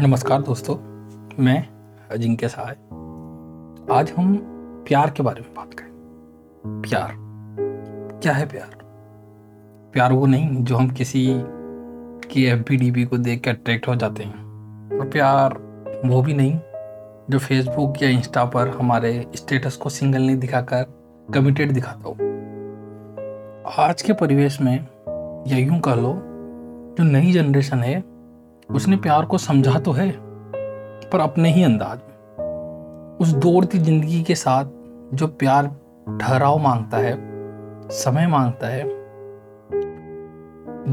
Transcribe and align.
नमस्कार 0.00 0.42
दोस्तों, 0.42 0.76
मैं 1.44 1.68
अजिंक्य 2.10 2.48
सहाय। 2.48 2.72
आज 3.98 4.12
हम 4.18 4.36
प्यार 4.88 5.10
के 5.10 5.22
बारे 5.22 5.40
में 5.40 5.54
बात 5.54 5.74
करें 5.74 5.90
प्यार। 6.82 7.12
क्या 8.22 8.32
है 8.32 8.48
प्यार? 8.48 8.78
प्यार 9.92 10.12
वो 10.12 10.26
नहीं 10.26 10.64
जो 10.64 10.76
हम 10.76 10.90
किसी 10.90 11.42
की 12.30 12.44
एफ़ 12.44 12.62
बी 12.62 13.04
को 13.04 13.18
देख 13.18 13.40
के 13.40 13.50
अट्रैक्ट 13.50 13.88
हो 13.88 13.94
जाते 13.94 14.22
हैं। 14.22 14.34
और 14.98 15.08
प्यार 15.08 15.52
वो 16.04 16.22
भी 16.22 16.34
नहीं 16.34 16.60
जो 17.30 17.38
फेसबुक 17.38 18.02
या 18.02 18.08
इंस्टा 18.08 18.44
पर 18.44 18.68
हमारे 18.68 19.26
स्टेटस 19.34 19.76
को 19.76 19.88
सिंगल 19.88 20.22
नहीं 20.22 20.36
दिखाकर 20.36 20.84
कमिटेड 21.34 21.72
दिखाता 21.72 22.02
हो। 22.02 22.12
आज 23.82 24.02
के 24.02 24.12
परिवेश 24.12 24.60
में 24.60 24.86
या 25.46 25.58
यूँ 25.58 25.80
कह 25.80 25.94
लो, 25.94 26.12
जो 26.98 27.04
नई 27.04 27.32
जनरेशन 27.32 27.78
है 27.78 28.19
उसने 28.74 28.96
प्यार 28.96 29.24
को 29.24 29.38
समझा 29.38 29.78
तो 29.78 29.92
है, 29.92 30.10
पर 31.10 31.20
अपने 31.20 31.52
ही 31.52 31.62
अंदाज 31.62 31.98
में। 31.98 33.16
उस 33.20 33.28
दौड़ती 33.34 33.78
ज़िंदगी 33.78 34.22
के 34.22 34.34
साथ 34.34 34.64
जो 35.14 35.26
प्यार 35.26 35.66
ठहराव 36.20 36.58
माँगता 36.58 36.98
है, 36.98 37.16
समय 37.92 38.26
माँगता 38.26 38.66
है, 38.66 38.84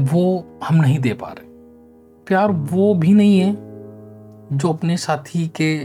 वो 0.04 0.44
हम 0.64 0.76
नहीं 0.76 0.98
दे 0.98 1.12
पा 1.12 1.28
रहे। 1.28 1.46
प्यार 2.26 2.50
वो 2.50 2.94
भी 2.94 3.14
नहीं 3.14 3.38
है 3.38 3.56
जो 4.52 4.72
अपने 4.72 4.96
साथी 4.96 5.46
के 5.60 5.84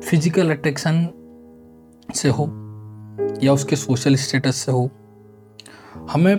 फ़िज़िकल 0.00 0.50
अट्रैक्शन 0.50 1.06
से 2.14 2.28
हो 2.28 2.44
या 3.42 3.52
उसके 3.52 3.76
सोशल 3.76 4.14
स्टेटस 4.16 4.56
से 4.56 4.72
हो। 4.72 4.88
हमें 6.10 6.36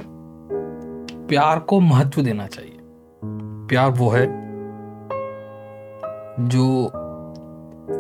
प्यार 1.28 1.60
को 1.60 1.80
महत्व 1.80 2.22
देना 2.22 2.48
चाहिए। 2.48 2.78
प्यार 3.70 3.92
वो 3.92 4.10
है 4.10 4.26
जो 6.40 6.66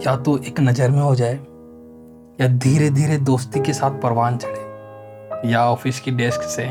या 0.02 0.16
तो 0.18 0.38
एक 0.38 0.60
नज़र 0.60 0.92
में 0.92 1.02
हो 1.02 1.14
जाए, 1.16 1.36
या 2.42 2.48
धीरे 2.48 2.90
धीरे 2.90 3.18
दोस्ती 3.18 3.60
के 3.60 3.74
साथ 3.74 4.02
परवान 4.02 4.38
चढ़े, 4.38 5.52
या 5.52 5.66
ऑफ़िस 5.66 6.00
की 6.00 6.12
डेस्क 6.12 6.42
से 6.42 6.66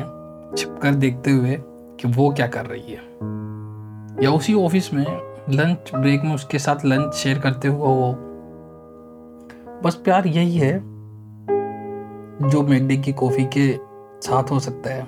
छिपकर 0.57 0.95
देखते 0.95 1.31
हुए 1.31 1.57
कि 2.01 2.09
वो 2.09 2.31
क्या 2.31 2.47
कर 2.47 2.67
रही 2.67 2.93
है। 2.93 3.03
या 4.25 4.31
उसी 4.31 4.55
ऑफ़िस 4.55 4.93
में 4.95 5.07
लंच 5.51 5.91
ब्रेक 5.95 6.25
में 6.25 6.35
उसके 6.35 6.59
साथ 6.59 6.85
लंच 6.85 7.15
शेयर 7.15 7.39
करते 7.39 7.69
हुए 7.69 7.79
वो। 7.79 8.13
बस 9.85 9.95
प्यार 9.95 10.27
यही 10.27 10.59
है 10.59 10.73
जो 12.51 12.63
मैकडे 12.63 12.97
की 12.97 13.13
कॉफ़ी 13.13 13.45
के 13.57 13.73
साथ 14.23 14.51
हो 14.51 14.59
सकता 14.61 14.91
है, 14.91 15.07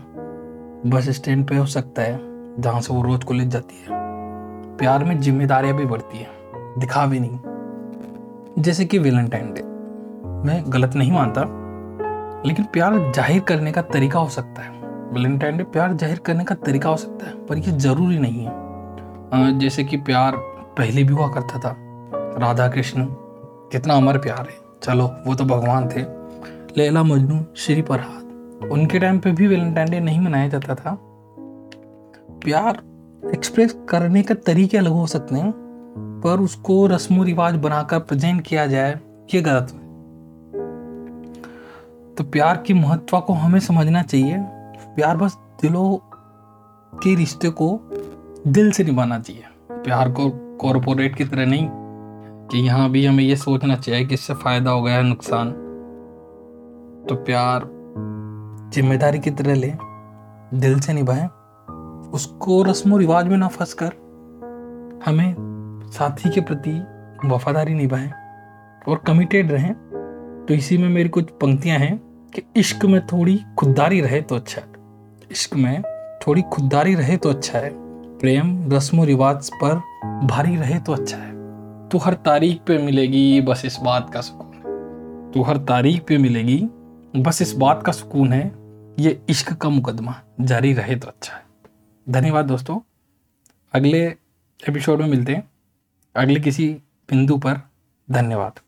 बस 0.87 1.09
स्टैंड 1.09 1.48
पे 1.48 1.57
हो 1.57 1.67
सकता 1.67 2.03
है। 2.03 2.36
जहाँ 2.59 2.81
से 2.81 2.93
वो 2.95 3.03
रोज 3.03 3.25
कॉलेज 3.25 3.49
जाती 3.49 3.77
है। 3.79 3.89
प्यार 4.79 5.05
में 5.05 5.19
जिम्मेदारियाँ 5.21 5.77
भी 5.77 5.85
बढ़ती 5.85 6.19
हैं। 6.19 6.31
दिखा 6.79 7.05
भी 7.07 7.21
नहीं। 7.21 8.63
जैसे 8.63 8.85
कि 8.85 8.98
वेलेंटाइन 8.98 9.53
डे 9.55 9.63
मैं 10.47 10.63
गलत 10.69 10.95
नहीं 10.97 11.13
मानता, 11.13 11.43
लेकिन 12.47 12.65
प्यार 12.65 12.98
ज़ाहिर 13.13 13.41
करने 13.41 13.73
का 13.73 13.83
तरीका 13.85 14.19
हो 14.19 14.29
सकता 14.29 14.63
है। 14.63 14.71
वेलेंटाइन 15.13 15.57
डे 15.57 15.65
प्यार 15.65 15.93
ज़ाहिर 15.95 16.19
करने 16.19 16.45
का 16.45 16.55
तरीका 16.57 16.89
हो 16.89 16.97
सकता 16.97 17.27
है, 17.27 17.33
पर 17.47 17.59
ये 17.59 17.73
ज़रूरी 17.73 18.19
नहीं 18.19 18.45
है। 18.45 19.59
जैसे 19.59 19.85
कि 19.85 19.97
प्यार 19.98 20.37
पहले 20.79 21.05
भी 21.05 21.15
हुआ 21.15 21.29
करता 21.29 21.59
था। 21.59 21.75
राधा 22.41 22.69
कृष्ण 22.69 23.07
कितना 23.73 23.95
अमर 23.95 24.19
प्यार 24.19 24.39
है। 24.41 24.57
चलो, 24.83 25.11
वो 25.27 25.35
तो 25.35 25.45
भगवान 25.45 25.89
थे। 25.89 26.03
लैला 26.77 27.03
मजनू, 27.03 27.45
श्री 27.57 27.83
प्रहाद 27.83 28.69
उनके 28.73 28.98
टाइम 28.98 29.19
पे 29.19 29.33
भी 29.33 29.47
वेलेंटाइन 29.47 29.91
डे 29.91 30.01
नहीं 30.01 30.20
मनाया 30.20 30.48
जाता 30.48 30.75
था। 30.75 30.98
प्यार 32.45 32.83
एक्सप्रेस 33.25 33.77
करने 33.89 34.23
का 34.23 34.34
तरीके 34.47 34.79
अलग 34.79 34.92
हो 34.92 35.06
सकते 35.06 35.34
हैं, 35.34 35.53
पर 36.25 36.41
उसको 36.41 36.87
रस्म 36.87 37.23
रिवाज 37.23 37.55
बनाकर 37.56 37.98
प्रेजेंट 37.98 38.41
किया 38.41 38.67
जाए, 38.67 39.01
ये 39.34 39.41
गलत 39.41 39.70
है। 39.73 39.84
तो 42.14 42.25
प्यार 42.25 42.57
की 42.57 42.74
महत्व 42.74 43.19
को 43.20 43.33
हमें 43.33 43.58
समझना 43.61 44.02
चाहिए। 44.02 44.36
प्यार 44.97 45.17
बस 45.17 45.36
दिलों 45.63 45.97
के 46.92 47.14
रिश्ते 47.14 47.48
को 47.51 47.69
दिल 48.47 48.70
से 48.73 48.85
निभाना 48.85 49.18
चाहिए। 49.18 49.45
प्यार 49.73 50.11
को 50.11 50.29
कॉरपोरेट 50.61 51.17
की 51.17 51.24
तरह 51.24 51.47
नहीं, 51.47 51.68
कि 52.48 52.58
यहाँ 52.58 52.91
भी 52.91 53.05
हमें 53.07 53.24
ये 53.24 53.36
सोचना 53.36 53.77
चाहिए 53.77 54.05
कि 54.07 54.14
इससे 54.14 54.35
फ़ायदा 54.35 54.70
हो 54.70 54.83
गया 54.83 54.95
है 54.95 55.03
नुकसान। 55.03 55.51
तो 57.08 57.14
प्यार 57.14 57.64
ज़िम्मेदारी 58.74 59.18
की 59.18 59.30
तरह 59.30 59.55
ले, 59.55 59.73
दिल 60.55 60.80
से 60.80 60.92
निभाएँ। 60.92 61.29
उसको 62.14 62.62
रस्म 62.62 62.96
रिवाज 62.96 63.28
में 63.28 63.36
ना 63.36 63.48
फंस 63.48 63.77
कर 63.83 63.92
हमें 65.06 65.34
साथी 65.92 66.30
के 66.30 66.40
प्रति 66.40 66.86
वफादारी 67.24 67.74
निभाएँ 67.74 68.12
और 68.89 68.98
कमिटेड 68.98 69.52
रहें। 69.52 69.74
तो 70.48 70.55
इसी 70.55 70.78
में 70.78 70.89
मेरी 70.89 71.08
कुछ 71.08 71.30
पंक्तियाँ 71.30 71.78
हैं 71.78 71.96
कि 72.34 72.42
इश्क 72.56 72.84
में 72.84 73.06
थोड़ी 73.06 73.40
खुददारी 73.58 74.00
रहे 74.00 74.20
तो 74.20 74.36
अच्छा 74.36 74.61
है। 74.61 74.68
इश्क 75.30 75.56
में 75.56 75.83
थोड़ी 76.27 76.42
खुददारी 76.42 76.94
रहे 76.94 77.17
तो 77.17 77.28
अच्छा 77.30 77.58
है। 77.58 77.70
प्रेम, 78.18 78.73
रस्म 78.73 79.02
रिवाज 79.02 79.50
पर 79.64 79.74
भारी 80.27 80.56
रहे 80.56 80.78
तो 80.80 80.92
अच्छा 80.92 81.17
है। 81.17 81.34
तू 81.88 81.98
हर 81.98 82.14
तारीख 82.14 82.61
पे 82.67 82.78
मिलेगी, 82.78 83.40
बस 83.40 83.62
इस 83.64 83.78
बात 83.84 84.11
का 84.14 84.20
सुकून 84.20 84.46
तू 85.34 85.42
हर 85.42 85.56
तारीख 85.56 86.05
पे 86.08 86.18
मिलेगी, 86.18 86.68
बस 87.17 87.42
इस 87.42 87.56
बात 87.56 87.83
का 87.83 87.92
सुकून 87.92 88.33
है। 88.33 88.55
ये 88.98 89.20
इश्क 89.28 89.52
का 89.52 89.68
मुकदमा, 89.68 90.14
जारी 90.40 90.73
रहे 90.73 90.96
तो 90.96 91.08
अच्छा 91.08 91.36
है। 91.36 91.45
धन्यवाद 92.08 92.44
दोस्तों। 92.44 92.80
अगले 93.72 94.06
एपिसोड 94.68 95.00
में 95.00 95.08
मिलते 95.08 95.34
हैं। 95.34 95.50
अगले 96.17 96.40
किसी 96.40 96.68
बिंदु 97.11 97.39
पर 97.39 97.61
धन्यवाद। 98.11 98.58